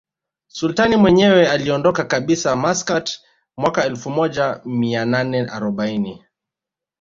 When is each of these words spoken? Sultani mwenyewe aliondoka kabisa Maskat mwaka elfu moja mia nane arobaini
Sultani 0.47 0.95
mwenyewe 0.97 1.47
aliondoka 1.49 2.03
kabisa 2.03 2.55
Maskat 2.55 3.19
mwaka 3.57 3.85
elfu 3.85 4.09
moja 4.09 4.61
mia 4.65 5.05
nane 5.05 5.41
arobaini 5.45 6.25